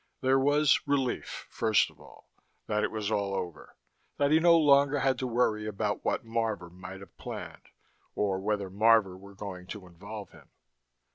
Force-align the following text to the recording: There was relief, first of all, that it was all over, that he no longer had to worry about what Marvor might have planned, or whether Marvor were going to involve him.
There 0.21 0.39
was 0.39 0.87
relief, 0.87 1.45
first 1.51 1.91
of 1.91 2.01
all, 2.01 2.27
that 2.65 2.83
it 2.83 2.89
was 2.89 3.11
all 3.11 3.35
over, 3.35 3.75
that 4.17 4.31
he 4.31 4.39
no 4.39 4.57
longer 4.57 4.97
had 5.01 5.19
to 5.19 5.27
worry 5.27 5.67
about 5.67 6.03
what 6.03 6.25
Marvor 6.25 6.71
might 6.71 7.01
have 7.01 7.15
planned, 7.19 7.69
or 8.15 8.39
whether 8.39 8.71
Marvor 8.71 9.15
were 9.15 9.35
going 9.35 9.67
to 9.67 9.85
involve 9.85 10.31
him. 10.31 10.49